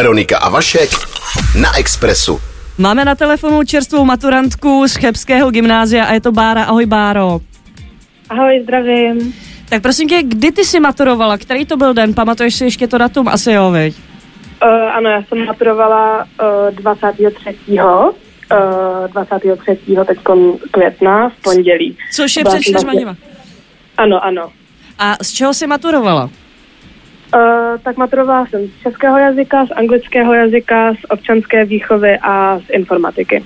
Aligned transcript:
Veronika 0.00 0.38
a 0.38 0.48
Vašek 0.48 0.90
na 1.60 1.76
Expressu. 1.76 2.40
Máme 2.78 3.04
na 3.04 3.14
telefonu 3.14 3.64
čerstvou 3.64 4.04
maturantku 4.04 4.88
z 4.88 4.96
Chebského 4.96 5.50
gymnázia 5.50 6.04
a 6.04 6.12
je 6.16 6.20
to 6.20 6.32
Bára. 6.32 6.64
Ahoj 6.64 6.86
Báro. 6.86 7.40
Ahoj, 8.28 8.60
zdravím. 8.62 9.34
Tak 9.68 9.82
prosím 9.82 10.08
tě, 10.08 10.22
kdy 10.22 10.52
ty 10.52 10.64
jsi 10.64 10.80
maturovala? 10.80 11.38
Který 11.38 11.66
to 11.66 11.76
byl 11.76 11.94
den? 11.94 12.14
Pamatuješ 12.14 12.54
si 12.54 12.64
ještě 12.64 12.88
to 12.88 12.98
datum? 12.98 13.28
Asi 13.28 13.52
jo, 13.52 13.70
viď? 13.70 13.96
Uh, 14.64 14.70
ano, 14.72 15.10
já 15.10 15.22
jsem 15.22 15.46
maturovala 15.46 16.24
uh, 16.68 16.74
23. 16.74 17.56
Uh, 17.68 18.14
23. 19.12 19.96
teď 20.06 20.18
května 20.70 21.28
v 21.28 21.42
pondělí. 21.42 21.96
Což 22.12 22.36
je 22.36 22.44
před 22.44 22.60
čtyřma 22.62 22.92
dněma. 22.92 23.16
Ano, 23.96 24.24
ano. 24.24 24.48
A 24.98 25.16
z 25.22 25.32
čeho 25.32 25.54
jsi 25.54 25.66
maturovala? 25.66 26.30
Uh, 27.34 27.40
tak 27.82 27.96
maturovala 27.96 28.46
jsem 28.46 28.60
z 28.66 28.82
českého 28.82 29.18
jazyka, 29.18 29.66
z 29.66 29.70
anglického 29.70 30.34
jazyka, 30.34 30.94
z 30.94 30.98
občanské 31.08 31.64
výchovy 31.64 32.18
a 32.22 32.58
z 32.58 32.70
informatiky. 32.70 33.42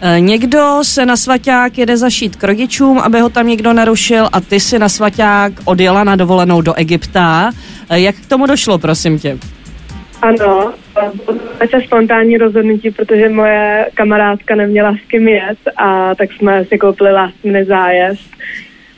E, 0.00 0.20
Někdo 0.20 0.78
se 0.82 1.06
na 1.06 1.16
svaťák 1.16 1.78
jede 1.78 1.96
zašít 1.96 2.36
k 2.36 2.44
rodičům, 2.44 2.98
aby 2.98 3.20
ho 3.20 3.28
tam 3.28 3.46
někdo 3.46 3.72
narušil 3.72 4.28
a 4.32 4.40
ty 4.40 4.60
si 4.60 4.78
na 4.78 4.88
svaťák 4.88 5.52
odjela 5.64 6.04
na 6.04 6.16
dovolenou 6.16 6.60
do 6.60 6.74
Egypta. 6.74 7.50
E, 7.90 8.00
Jak 8.00 8.16
k 8.16 8.26
tomu 8.26 8.46
došlo, 8.46 8.78
prosím 8.78 9.18
tě? 9.18 9.38
Ano, 10.22 10.72
bylo 10.94 11.68
to 11.70 11.80
spontánní 11.86 12.38
rozhodnutí, 12.38 12.90
protože 12.90 13.28
moje 13.28 13.86
kamarádka 13.94 14.54
neměla 14.54 14.92
s 14.92 15.08
kým 15.08 15.28
jet 15.28 15.58
a 15.76 16.14
tak 16.14 16.32
jsme 16.32 16.64
si 16.64 16.78
koupili 16.78 17.12
last 17.12 17.36
zájezd. 17.68 18.30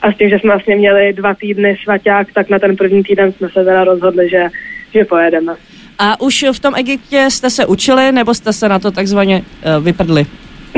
A 0.02 0.12
s 0.12 0.16
tím, 0.16 0.28
že 0.28 0.38
jsme 0.38 0.50
vlastně 0.50 0.76
měli 0.76 1.12
dva 1.12 1.34
týdny 1.34 1.76
svaťák, 1.84 2.32
tak 2.32 2.50
na 2.50 2.58
ten 2.58 2.76
první 2.76 3.02
týden 3.02 3.32
jsme 3.32 3.48
se 3.48 3.64
teda 3.64 3.84
rozhodli, 3.84 4.28
že, 4.28 4.48
že 4.94 5.04
pojedeme. 5.04 5.54
A 5.98 6.20
už 6.20 6.44
v 6.52 6.60
tom 6.60 6.74
Egyptě 6.74 7.26
jste 7.30 7.50
se 7.50 7.66
učili, 7.66 8.12
nebo 8.12 8.34
jste 8.34 8.52
se 8.52 8.68
na 8.68 8.78
to 8.78 8.90
takzvaně 8.90 9.42
uh, 9.76 9.84
vyprdli? 9.84 10.26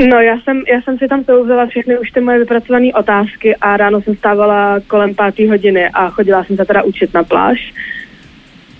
No, 0.07 0.19
já 0.19 0.39
jsem, 0.39 0.63
já 0.73 0.81
jsem 0.81 0.97
si 0.97 1.07
tam 1.07 1.23
souzela 1.23 1.65
všechny 1.65 1.99
už 1.99 2.11
ty 2.11 2.21
moje 2.21 2.39
vypracované 2.39 2.87
otázky 2.93 3.55
a 3.55 3.77
ráno 3.77 4.01
jsem 4.01 4.15
stávala 4.15 4.79
kolem 4.87 5.15
páté 5.15 5.49
hodiny 5.49 5.89
a 5.89 6.09
chodila 6.09 6.43
jsem 6.43 6.57
se 6.57 6.65
teda 6.65 6.83
učit 6.83 7.13
na 7.13 7.23
pláž. 7.23 7.73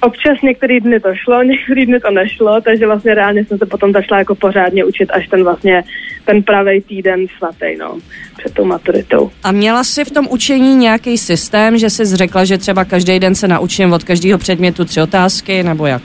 Občas 0.01 0.41
některý 0.43 0.79
dny 0.79 0.99
to 0.99 1.09
šlo, 1.15 1.43
některý 1.43 1.85
dny 1.85 1.99
to 1.99 2.11
nešlo, 2.11 2.61
takže 2.61 2.85
vlastně 2.85 3.15
reálně 3.15 3.45
jsem 3.45 3.57
se 3.57 3.65
potom 3.65 3.91
začala 3.91 4.19
jako 4.19 4.35
pořádně 4.35 4.85
učit 4.85 5.11
až 5.11 5.27
ten 5.27 5.43
vlastně 5.43 5.83
ten 6.25 6.43
pravý 6.43 6.81
týden 6.81 7.25
svatý, 7.37 7.77
no, 7.79 7.97
před 8.37 8.53
tou 8.53 8.65
maturitou. 8.65 9.31
A 9.43 9.51
měla 9.51 9.83
jsi 9.83 10.05
v 10.05 10.11
tom 10.11 10.27
učení 10.29 10.75
nějaký 10.75 11.17
systém, 11.17 11.77
že 11.77 11.89
jsi 11.89 12.05
řekla, 12.05 12.45
že 12.45 12.57
třeba 12.57 12.85
každý 12.85 13.19
den 13.19 13.35
se 13.35 13.47
naučím 13.47 13.93
od 13.93 14.03
každého 14.03 14.39
předmětu 14.39 14.85
tři 14.85 15.01
otázky, 15.01 15.63
nebo 15.63 15.85
jak? 15.85 16.01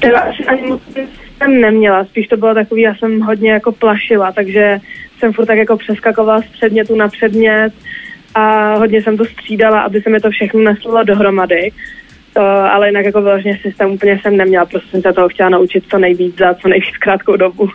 Teda 0.00 0.20
asi 0.20 0.44
ani 0.44 0.62
moc 0.62 0.82
jsem 1.38 1.60
neměla, 1.60 2.04
spíš 2.04 2.26
to 2.26 2.36
bylo 2.36 2.54
takový, 2.54 2.82
já 2.82 2.94
jsem 2.94 3.20
hodně 3.20 3.52
jako 3.52 3.72
plašila, 3.72 4.32
takže 4.32 4.80
jsem 5.18 5.32
furt 5.32 5.46
tak 5.46 5.58
jako 5.58 5.76
přeskakovala 5.76 6.40
z 6.40 6.44
předmětu 6.44 6.96
na 6.96 7.08
předmět 7.08 7.72
a 8.34 8.74
hodně 8.74 9.02
jsem 9.02 9.16
to 9.16 9.24
střídala, 9.24 9.80
aby 9.80 10.02
se 10.02 10.10
mi 10.10 10.20
to 10.20 10.30
všechno 10.30 10.60
neslo 10.60 11.04
dohromady. 11.04 11.72
Uh, 12.36 12.44
ale 12.44 12.88
jinak 12.88 13.04
jako 13.04 13.22
vyloženě 13.22 13.58
systém 13.62 13.90
úplně 13.90 14.20
jsem 14.22 14.36
neměla, 14.36 14.64
prostě 14.64 14.90
jsem 14.90 15.02
se 15.02 15.12
toho 15.12 15.28
chtěla 15.28 15.48
naučit 15.48 15.84
co 15.90 15.98
nejvíc 15.98 16.38
za 16.38 16.54
co 16.54 16.68
nejvíc 16.68 16.96
krátkou 16.96 17.36
dobu. 17.36 17.68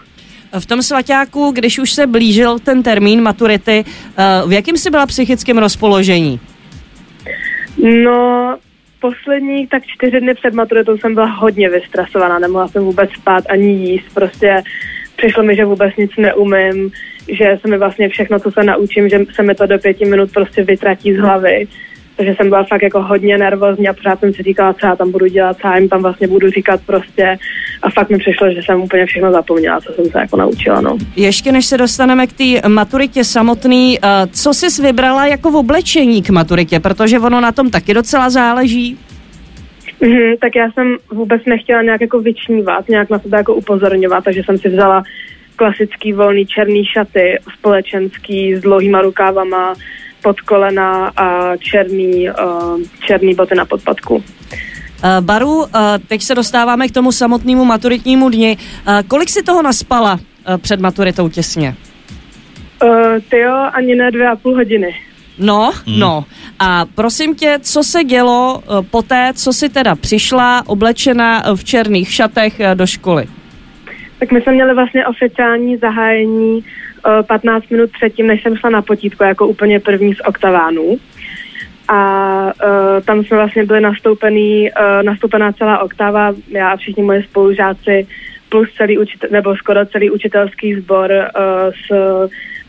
V 0.60 0.66
tom 0.66 0.82
svaťáku, 0.82 1.52
když 1.52 1.80
už 1.80 1.92
se 1.92 2.08
blížil 2.08 2.60
ten 2.60 2.84
termín 2.84 3.22
maturity, 3.22 3.86
eh, 4.18 4.24
v 4.48 4.52
jakém 4.52 4.78
jsi 4.78 4.90
byla 4.90 5.06
psychickém 5.06 5.58
rozpoložení? 5.58 6.40
No, 8.04 8.58
poslední 9.02 9.68
tak 9.68 9.84
čtyři 9.86 10.22
dny 10.22 10.34
před 10.34 10.54
maturitou 10.54 10.98
jsem 10.98 11.14
byla 11.14 11.26
hodně 11.26 11.70
vystresovaná, 11.70 12.40
nemohla 12.40 12.68
jsem 12.68 12.84
vůbec 12.84 13.10
spát 13.12 13.44
ani 13.50 13.72
jíst, 13.72 14.14
prostě 14.14 14.64
přišlo 15.16 15.44
mi, 15.44 15.56
že 15.56 15.66
vůbec 15.66 15.96
nic 15.98 16.12
neumím, 16.18 16.92
že 17.32 17.58
se 17.62 17.68
mi 17.68 17.78
vlastně 17.78 18.10
všechno, 18.10 18.40
co 18.40 18.52
se 18.52 18.64
naučím, 18.64 19.10
že 19.10 19.20
se 19.36 19.44
mi 19.44 19.56
to 19.56 19.66
do 19.66 19.80
pěti 19.80 20.06
minut 20.06 20.32
prostě 20.34 20.64
vytratí 20.64 21.14
z 21.14 21.18
hlavy. 21.18 21.68
Takže 22.20 22.36
jsem 22.36 22.50
byla 22.50 22.64
fakt 22.64 22.82
jako 22.82 23.02
hodně 23.02 23.38
nervózní 23.38 23.88
a 23.88 23.94
pořád 23.94 24.20
jsem 24.20 24.34
si 24.34 24.44
říkala, 24.44 24.74
co 24.74 24.86
já 24.86 24.96
tam 24.96 25.12
budu 25.12 25.26
dělat, 25.26 25.58
co 25.62 25.68
já 25.68 25.78
jim 25.78 25.90
tam 25.90 26.02
vlastně 26.02 26.28
budu 26.28 26.50
říkat 26.50 26.82
prostě. 26.86 27.38
A 27.82 27.90
fakt 27.90 28.10
mi 28.10 28.18
přišlo, 28.18 28.52
že 28.52 28.62
jsem 28.66 28.82
úplně 28.82 29.06
všechno 29.06 29.32
zapomněla, 29.32 29.82
co 29.82 29.94
jsem 29.94 30.06
se 30.06 30.20
jako 30.20 30.38
naučila, 30.38 30.82
no. 30.82 30.98
Ještě 31.16 31.52
než 31.52 31.66
se 31.66 31.78
dostaneme 31.78 32.28
k 32.28 32.34
té 32.34 32.70
maturitě 32.70 33.24
samotný, 33.24 34.00
eh, 34.04 34.08
co 34.32 34.54
jsi 34.54 34.82
vybrala 34.82 35.26
jako 35.26 35.52
v 35.52 35.56
oblečení 35.56 36.24
k 36.24 36.30
maturitě, 36.30 36.80
protože 36.80 37.20
ono 37.20 37.42
na 37.42 37.52
tom 37.52 37.70
taky 37.70 37.94
docela 37.94 38.30
záleží. 38.30 38.98
Mhm, 40.02 40.38
tak 40.42 40.56
já 40.56 40.72
jsem 40.72 40.98
vůbec 41.12 41.42
nechtěla 41.46 41.82
nějak 41.82 42.02
jako 42.02 42.20
vyčnívat, 42.20 42.90
nějak 42.90 43.10
na 43.10 43.20
sebe 43.20 43.38
jako 43.38 43.56
upozorňovat, 43.56 44.24
takže 44.24 44.42
jsem 44.46 44.58
si 44.58 44.70
vzala 44.70 45.04
klasický 45.56 46.14
volný 46.14 46.46
černý 46.46 46.86
šaty, 46.86 47.38
společenský 47.58 48.56
s 48.56 48.62
dlouhýma 48.62 49.02
rukávama, 49.02 49.74
pod 50.24 50.42
kolena 50.42 51.12
a 51.16 51.58
černý, 51.58 52.30
uh, 52.30 52.80
černý 53.06 53.34
boty 53.34 53.56
na 53.56 53.66
podpadku. 53.66 54.24
Eh, 55.04 55.22
Baru, 55.22 55.66
eh, 55.66 56.00
teď 56.08 56.22
se 56.22 56.36
dostáváme 56.36 56.88
k 56.88 56.92
tomu 56.92 57.12
samotnému 57.12 57.66
maturitnímu 57.66 58.30
dni. 58.30 58.58
Eh, 58.88 59.04
Kolik 59.08 59.30
si 59.30 59.44
toho 59.44 59.62
naspala 59.62 60.20
eh, 60.20 60.58
před 60.58 60.80
maturitou 60.80 61.30
těsně? 61.30 61.76
Uh, 62.84 63.20
ty 63.30 63.40
jo, 63.40 63.56
ani 63.74 63.96
ne 63.96 64.12
dvě 64.12 64.30
a 64.30 64.36
půl 64.36 64.56
hodiny. 64.56 64.96
No, 65.40 65.72
no. 65.88 66.26
A 66.60 66.86
prosím 66.96 67.36
tě, 67.36 67.60
co 67.62 67.84
se 67.84 68.04
dělo 68.04 68.64
eh, 68.64 68.88
poté, 68.92 69.32
co 69.36 69.54
si 69.54 69.70
teda 69.70 69.96
přišla 69.96 70.64
oblečena 70.66 71.44
v 71.56 71.64
černých 71.64 72.14
šatech 72.14 72.60
eh, 72.60 72.76
do 72.76 72.88
školy? 72.88 73.26
Tak 74.20 74.32
my 74.32 74.42
jsme 74.42 74.54
měli 74.54 74.74
vlastně 74.74 75.08
oficiální 75.08 75.78
zahájení 75.78 76.58
uh, 76.58 76.64
15 77.28 77.70
minut 77.70 77.92
předtím, 77.92 78.28
než 78.28 78.44
jsem 78.44 78.58
šla 78.58 78.70
na 78.70 78.82
potítko 78.82 79.24
jako 79.24 79.48
úplně 79.48 79.80
první 79.80 80.14
z 80.14 80.22
oktavánů. 80.26 80.98
A 81.88 82.46
uh, 82.46 83.04
tam 83.06 83.24
jsme 83.24 83.38
vlastně 83.38 83.66
byli 83.66 83.82
nastoupený, 83.82 84.72
uh, 84.72 85.04
nastoupená 85.04 85.52
celá 85.52 85.80
oktava, 85.80 86.34
já 86.48 86.70
a 86.70 86.78
všichni 86.78 87.04
moje 87.04 87.24
spolužáci, 87.24 88.08
plus 88.50 88.74
celý 88.74 88.98
učitel, 88.98 89.30
nebo 89.32 89.56
skoro 89.56 89.86
celý 89.86 90.10
učitelský 90.10 90.76
sbor 90.76 91.12
uh, 91.12 91.72
s 91.88 91.92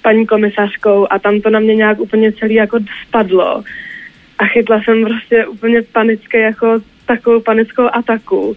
paní 0.03 0.27
komisařkou 0.27 1.07
a 1.11 1.19
tam 1.19 1.41
to 1.41 1.51
na 1.51 1.61
mě 1.61 1.75
nějak 1.75 2.01
úplně 2.01 2.33
celý 2.33 2.55
jako 2.55 2.79
spadlo. 3.07 3.63
A 4.39 4.45
chytla 4.45 4.83
jsem 4.83 5.05
prostě 5.05 5.47
úplně 5.47 5.83
panické 5.83 6.41
jako 6.41 6.81
takovou 7.07 7.41
panickou 7.41 7.89
ataku 7.93 8.57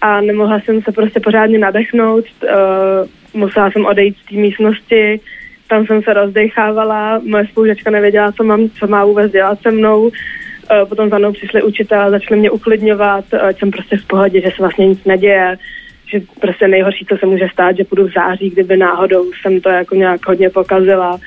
a 0.00 0.20
nemohla 0.20 0.60
jsem 0.60 0.82
se 0.82 0.92
prostě 0.92 1.20
pořádně 1.20 1.58
nadechnout. 1.58 2.24
Uh, 2.42 3.08
musela 3.34 3.70
jsem 3.70 3.86
odejít 3.86 4.16
z 4.16 4.30
té 4.30 4.36
místnosti, 4.36 5.20
tam 5.68 5.86
jsem 5.86 6.02
se 6.02 6.12
rozdechávala, 6.12 7.20
moje 7.24 7.46
spolužačka 7.46 7.90
nevěděla, 7.90 8.32
co, 8.32 8.44
mám, 8.44 8.70
co 8.70 8.86
má 8.86 9.04
vůbec 9.04 9.32
dělat 9.32 9.58
se 9.62 9.70
mnou. 9.70 10.02
Uh, 10.02 10.88
potom 10.88 11.10
za 11.10 11.18
mnou 11.18 11.32
přišli 11.32 11.62
učitel, 11.62 12.10
začali 12.10 12.40
mě 12.40 12.50
uklidňovat, 12.50 13.24
uh, 13.32 13.50
jsem 13.50 13.70
prostě 13.70 13.96
v 13.96 14.06
pohodě, 14.06 14.40
že 14.40 14.50
se 14.50 14.62
vlastně 14.62 14.86
nic 14.86 15.04
neděje, 15.04 15.56
že 16.12 16.20
prostě 16.40 16.68
nejhorší, 16.68 17.06
co 17.08 17.16
se 17.16 17.26
může 17.26 17.48
stát, 17.52 17.76
že 17.76 17.84
půjdu 17.84 18.06
v 18.06 18.12
září, 18.12 18.50
kdyby 18.50 18.76
náhodou 18.76 19.30
jsem 19.32 19.60
to 19.60 19.68
jako 19.68 19.94
nějak 19.94 20.26
hodně 20.26 20.50
pokazila. 20.50 21.18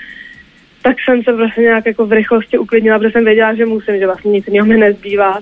Tak 0.81 0.95
jsem 1.05 1.23
se 1.23 1.33
prostě 1.33 1.61
nějak 1.61 1.85
jako 1.85 2.05
v 2.05 2.11
rychlosti 2.11 2.57
uklidnila, 2.57 2.99
protože 2.99 3.11
jsem 3.11 3.25
věděla, 3.25 3.53
že 3.53 3.65
musím, 3.65 3.99
že 3.99 4.05
vlastně 4.05 4.31
nic 4.31 4.47
jiného 4.47 4.67
mi 4.67 4.77
nezbývá. 4.77 5.39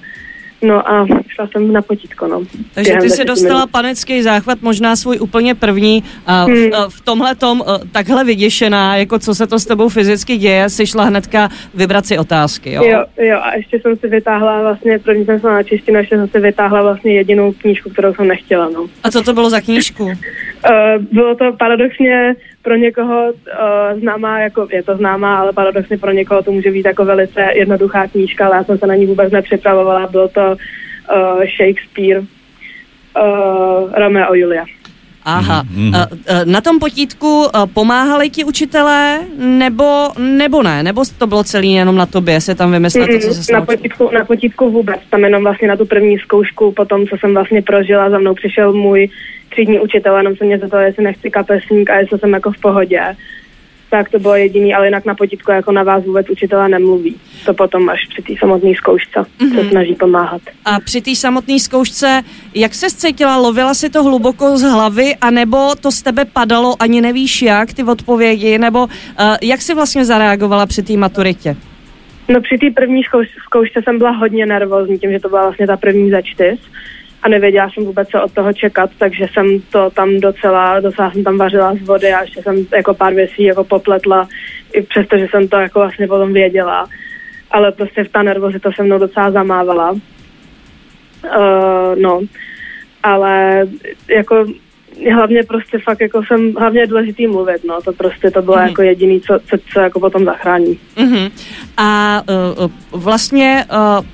No 0.61 0.91
a 0.91 1.05
šla 1.27 1.47
jsem 1.47 1.73
na 1.73 1.81
potítko, 1.81 2.27
no. 2.27 2.41
Takže 2.73 2.93
ty 3.01 3.09
si 3.09 3.25
dostala 3.25 3.59
minut. 3.59 3.71
panický 3.71 4.23
záchvat, 4.23 4.61
možná 4.61 4.95
svůj 4.95 5.17
úplně 5.19 5.55
první. 5.55 6.03
A 6.25 6.45
v, 6.45 6.49
Hmm. 6.49 6.73
a 6.73 6.89
v 6.89 7.01
tomhle 7.01 7.35
tom 7.35 7.63
takhle 7.91 8.23
vyděšená, 8.23 8.95
jako 8.95 9.19
co 9.19 9.35
se 9.35 9.47
to 9.47 9.59
s 9.59 9.65
tebou 9.65 9.89
fyzicky 9.89 10.37
děje, 10.37 10.69
si 10.69 10.87
šla 10.87 11.03
hnedka 11.03 11.49
vybrat 11.73 12.05
si 12.05 12.17
otázky, 12.17 12.71
jo? 12.73 12.83
Jo, 12.83 13.03
jo, 13.17 13.39
a 13.41 13.55
ještě 13.55 13.79
jsem 13.79 13.97
si 13.97 14.07
vytáhla 14.07 14.61
vlastně, 14.61 14.99
první 14.99 15.25
jsem 15.25 15.39
šla 15.39 15.53
na 15.53 15.63
češtinu, 15.63 15.97
ještě 15.99 16.15
jsem 16.17 16.27
si 16.27 16.39
vytáhla 16.39 16.81
vlastně 16.81 17.13
jedinou 17.13 17.51
knížku, 17.51 17.89
kterou 17.89 18.13
jsem 18.13 18.27
nechtěla, 18.27 18.69
no. 18.69 18.85
A 19.03 19.11
co 19.11 19.21
to 19.23 19.33
bylo 19.33 19.49
za 19.49 19.61
knížku? 19.61 20.11
Uh, 20.69 21.03
bylo 21.11 21.35
to 21.35 21.53
paradoxně 21.53 22.35
pro 22.61 22.75
někoho 22.75 23.31
uh, 23.31 23.99
známá, 23.99 24.39
jako 24.39 24.67
je 24.71 24.83
to 24.83 24.95
známá, 24.95 25.39
ale 25.39 25.53
paradoxně 25.53 25.97
pro 25.97 26.11
někoho 26.11 26.43
to 26.43 26.51
může 26.51 26.71
být 26.71 26.85
jako 26.85 27.05
velice 27.05 27.47
jednoduchá 27.53 28.07
knížka, 28.07 28.45
ale 28.45 28.55
já 28.55 28.63
jsem 28.63 28.77
se 28.77 28.87
na 28.87 28.95
ní 28.95 29.05
vůbec 29.05 29.31
nepřipravovala. 29.31 30.07
Bylo 30.07 30.27
to 30.27 30.41
uh, 30.41 31.43
Shakespeare, 31.57 32.19
uh, 32.19 33.93
Romeo 33.93 34.31
a 34.31 34.35
Julia. 34.35 34.65
Aha. 35.25 35.63
Mm, 35.69 35.93
Na 36.45 36.61
tom 36.61 36.79
potítku 36.79 37.47
eh, 37.47 37.59
pomáhali 37.73 38.29
ti 38.29 38.43
učitelé, 38.43 39.19
nebo, 39.37 40.09
nebo 40.17 40.63
ne? 40.63 40.83
Nebo 40.83 41.03
to 41.17 41.27
bylo 41.27 41.43
celý 41.43 41.73
jenom 41.73 41.95
na 41.95 42.05
tobě, 42.05 42.41
se 42.41 42.55
tam 42.55 42.71
vymyslel 42.71 43.07
to, 43.07 43.19
co 43.19 43.33
se 43.33 43.53
na, 43.53 43.61
potítku, 43.61 44.09
na 44.13 44.25
potítku 44.25 44.71
vůbec, 44.71 44.99
tam 45.09 45.23
jenom 45.23 45.43
vlastně 45.43 45.67
na 45.67 45.77
tu 45.77 45.85
první 45.85 46.19
zkoušku, 46.19 46.71
potom, 46.71 47.07
co 47.07 47.17
jsem 47.17 47.33
vlastně 47.33 47.61
prožila, 47.61 48.09
za 48.09 48.17
mnou 48.19 48.33
přišel 48.33 48.73
můj 48.73 49.09
třídní 49.49 49.79
učitel, 49.79 50.17
jenom 50.17 50.35
se 50.35 50.45
mě 50.45 50.59
zeptal, 50.59 50.79
jestli 50.79 51.03
nechci 51.03 51.29
kapesník 51.31 51.89
a 51.89 51.95
jestli 51.99 52.19
jsem 52.19 52.33
jako 52.33 52.51
v 52.51 52.57
pohodě. 52.61 53.01
Tak 53.91 54.09
to 54.09 54.19
bylo 54.19 54.35
jediný, 54.35 54.73
ale 54.73 54.87
jinak 54.87 55.05
na 55.05 55.15
potítku 55.15 55.51
jako 55.51 55.71
na 55.71 55.83
vás 55.83 56.05
vůbec 56.05 56.29
učitelé 56.29 56.69
nemluví. 56.69 57.15
To 57.45 57.53
potom 57.53 57.89
až 57.89 57.99
při 58.09 58.21
té 58.21 58.33
samotné 58.39 58.71
zkoušce 58.75 59.19
mm-hmm. 59.19 59.55
se 59.55 59.69
snaží 59.69 59.95
pomáhat. 59.95 60.41
A 60.65 60.79
při 60.79 61.01
té 61.01 61.15
samotné 61.15 61.59
zkoušce, 61.59 62.21
jak 62.55 62.73
se 62.73 62.89
cítila? 62.89 63.37
Lovila 63.37 63.73
si 63.73 63.89
to 63.89 64.03
hluboko 64.03 64.57
z 64.57 64.61
hlavy, 64.61 65.15
anebo 65.21 65.75
to 65.75 65.91
z 65.91 66.01
tebe 66.01 66.25
padalo, 66.25 66.75
ani 66.79 67.01
nevíš 67.01 67.41
jak, 67.41 67.73
ty 67.73 67.83
odpovědi, 67.83 68.57
nebo 68.57 68.83
uh, 68.83 68.89
jak 69.41 69.61
jsi 69.61 69.73
vlastně 69.73 70.05
zareagovala 70.05 70.65
při 70.65 70.83
té 70.83 70.97
maturitě? 70.97 71.55
No 72.27 72.41
při 72.41 72.57
té 72.57 72.71
první 72.71 73.01
zkouš- 73.03 73.43
zkoušce 73.45 73.81
jsem 73.83 73.97
byla 73.97 74.11
hodně 74.11 74.45
nervózní, 74.45 74.99
tím, 74.99 75.11
že 75.11 75.19
to 75.19 75.29
byla 75.29 75.41
vlastně 75.41 75.67
ta 75.67 75.77
první 75.77 76.11
za 76.11 76.21
čtyř 76.21 76.59
a 77.23 77.29
nevěděla 77.29 77.69
jsem 77.69 77.85
vůbec, 77.85 78.09
co 78.09 78.23
od 78.23 78.33
toho 78.33 78.53
čekat, 78.53 78.89
takže 78.97 79.25
jsem 79.33 79.61
to 79.71 79.89
tam 79.89 80.19
docela, 80.19 80.79
docela 80.79 81.11
jsem 81.11 81.23
tam 81.23 81.37
vařila 81.37 81.75
z 81.75 81.87
vody 81.87 82.13
a 82.13 82.21
ještě 82.21 82.41
jsem 82.41 82.65
jako 82.75 82.93
pár 82.93 83.13
věcí 83.13 83.43
jako 83.43 83.63
popletla, 83.63 84.27
i 84.73 84.81
přesto, 84.81 85.17
že 85.17 85.27
jsem 85.31 85.47
to 85.47 85.57
jako 85.57 85.79
vlastně 85.79 86.07
potom 86.07 86.33
věděla. 86.33 86.87
Ale 87.51 87.71
prostě 87.71 88.03
v 88.03 88.09
ta 88.09 88.23
nervozita 88.23 88.69
se 88.75 88.83
mnou 88.83 88.99
docela 88.99 89.31
zamávala. 89.31 89.91
Uh, 89.91 89.99
no, 92.01 92.21
ale 93.03 93.63
jako 94.07 94.45
hlavně 95.13 95.43
prostě 95.43 95.79
fakt 95.79 96.01
jako 96.01 96.21
jsem, 96.23 96.53
hlavně 96.53 96.79
je 96.79 96.87
důležitý 96.87 97.27
mluvit, 97.27 97.63
no, 97.63 97.81
to 97.81 97.93
prostě 97.93 98.31
to 98.31 98.41
bylo 98.41 98.57
mm. 98.57 98.67
jako 98.67 98.81
jediný, 98.81 99.21
co, 99.21 99.39
co, 99.49 99.57
co 99.73 99.79
jako 99.79 99.99
potom 99.99 100.25
zachrání. 100.25 100.79
Mm-hmm. 100.95 101.31
A 101.77 102.21
uh, 102.61 102.71
vlastně 102.91 103.65
uh, 103.71 104.05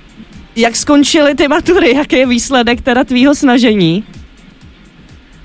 jak 0.58 0.76
skončily 0.76 1.36
ty 1.36 1.48
matury, 1.48 1.96
jaký 1.96 2.16
je 2.16 2.26
výsledek 2.26 2.82
teda 2.82 3.04
tvýho 3.04 3.36
snažení? 3.36 4.04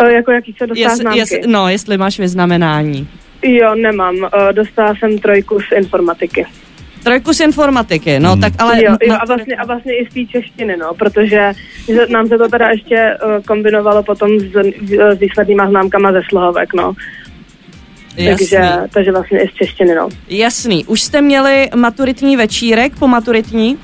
Uh, 0.03 0.09
jako 0.09 0.33
jaký 0.33 0.55
se 0.59 0.67
dostala 0.67 1.15
jest, 1.15 1.33
jest, 1.33 1.47
No, 1.47 1.69
jestli 1.69 1.99
máš 1.99 2.19
vyznamenání. 2.19 3.09
Jo, 3.43 3.75
nemám. 3.75 4.17
Uh, 4.17 4.29
dostala 4.53 4.95
jsem 4.95 5.19
trojku 5.19 5.61
z 5.61 5.73
informatiky. 5.77 6.47
Trojku 7.03 7.33
z 7.33 7.41
informatiky, 7.41 8.21
no 8.21 8.33
hmm. 8.33 8.41
tak 8.41 8.53
ale... 8.59 8.85
Jo, 8.85 8.97
jo 9.03 9.17
a, 9.21 9.27
vlastně, 9.27 9.57
a 9.57 9.67
vlastně 9.67 9.97
i 9.97 10.07
z 10.11 10.15
té 10.15 10.33
češtiny, 10.39 10.77
no, 10.77 10.95
protože 10.95 11.53
nám 12.09 12.29
se 12.29 12.39
to 12.39 12.49
teda 12.49 12.69
ještě 12.69 13.17
uh, 13.25 13.43
kombinovalo 13.43 14.03
potom 14.03 14.41
s, 14.41 14.53
s 15.15 15.19
výslednýma 15.19 15.71
známkama 15.71 16.13
ze 16.13 16.21
slohovek, 16.29 16.75
no. 16.75 16.95
Jasný. 18.17 18.49
Takže, 18.49 18.73
takže 18.91 19.13
vlastně 19.13 19.41
i 19.41 19.49
z 19.49 19.53
češtiny, 19.53 19.95
no. 19.95 20.09
Jasný. 20.29 20.85
Už 20.85 21.01
jste 21.03 21.23
měli 21.23 21.71
maturitní 21.75 22.37
večírek 22.37 22.93
po 22.99 23.09
maturitní? 23.09 23.79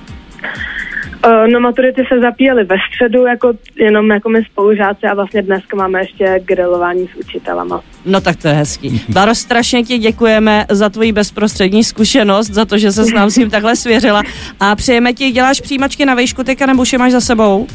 Uh, 1.28 1.52
no 1.52 1.60
maturity 1.60 2.02
se 2.08 2.20
zapíjely 2.20 2.64
ve 2.64 2.76
středu, 2.88 3.26
jako 3.26 3.52
jenom 3.76 4.10
jako 4.10 4.28
my 4.28 4.44
spolužáci 4.44 5.06
a 5.06 5.14
vlastně 5.14 5.42
dneska 5.42 5.76
máme 5.76 6.00
ještě 6.00 6.40
grilování 6.44 7.08
s 7.08 7.16
učitelama. 7.16 7.80
No 8.06 8.20
tak 8.20 8.36
to 8.36 8.48
je 8.48 8.54
hezký. 8.54 9.02
Baro, 9.08 9.34
strašně 9.34 9.82
ti 9.82 9.98
děkujeme 9.98 10.66
za 10.70 10.88
tvoji 10.88 11.12
bezprostřední 11.12 11.84
zkušenost, 11.84 12.46
za 12.46 12.64
to, 12.64 12.78
že 12.78 12.92
se 12.92 13.04
s 13.04 13.12
nám 13.12 13.30
s 13.30 13.34
tím 13.34 13.50
takhle 13.50 13.76
svěřila 13.76 14.22
a 14.60 14.76
přejeme 14.76 15.12
ti, 15.12 15.30
děláš 15.30 15.60
přijímačky 15.60 16.06
na 16.06 16.14
výšku 16.14 16.44
teďka 16.44 16.66
nebo 16.66 16.82
už 16.82 16.92
je 16.92 16.98
máš 16.98 17.12
za 17.12 17.20
sebou? 17.20 17.66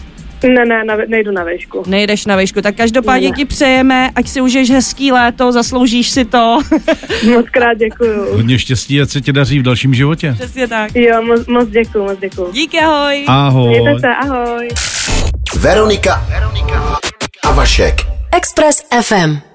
Ne, 0.43 0.65
ne, 0.65 0.83
na, 0.83 0.97
nejdu 1.07 1.31
na 1.31 1.43
výšku. 1.43 1.83
Nejdeš 1.87 2.25
na 2.25 2.35
výšku, 2.35 2.61
tak 2.61 2.75
každopádně 2.75 3.27
ne, 3.27 3.31
ne. 3.31 3.35
ti 3.35 3.45
přejeme, 3.45 4.09
ať 4.15 4.27
si 4.27 4.41
užiješ 4.41 4.71
hezký 4.71 5.11
léto, 5.11 5.51
zasloužíš 5.51 6.09
si 6.09 6.25
to. 6.25 6.59
moc 7.33 7.45
krát 7.51 7.73
děkuju. 7.73 8.33
Hodně 8.35 8.59
štěstí, 8.59 9.01
ať 9.01 9.09
se 9.09 9.21
ti 9.21 9.33
daří 9.33 9.59
v 9.59 9.63
dalším 9.63 9.93
životě. 9.93 10.33
Přesně 10.33 10.67
tak. 10.67 10.95
Jo, 10.95 11.21
moc, 11.21 11.47
moc 11.47 11.69
děkuju, 11.69 12.03
moc 12.03 12.19
děkuju. 12.19 12.51
Díky, 12.51 12.79
ahoj. 12.79 13.25
Ahoj. 13.27 13.69
Mějte 13.69 13.99
se, 13.99 14.07
ahoj. 14.07 14.69
Veronika, 15.59 16.25
Veronika 16.29 16.99
a 17.43 17.51
Vašek. 17.51 17.95
Express 18.31 18.83
FM. 19.01 19.52